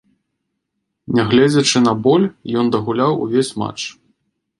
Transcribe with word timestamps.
Нягледзячы 1.19 1.77
на 1.87 1.93
боль, 2.07 2.25
ён 2.61 2.65
дагуляў 2.77 3.13
увесь 3.27 3.53
матч. 3.65 3.81